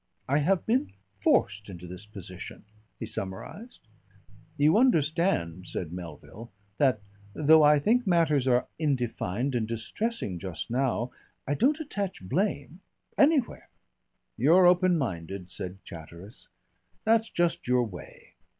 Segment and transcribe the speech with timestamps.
[0.27, 2.65] "I have been forced into this position,"
[2.99, 3.87] he summarised.
[4.57, 7.01] "You understand," said Melville, "that
[7.35, 11.11] though I think matters are indefined and distressing just now
[11.47, 12.81] I don't attach blame
[13.15, 13.69] anywhere."
[14.37, 16.47] "You're open minded," said Chatteris.
[17.05, 18.33] "That's just your way.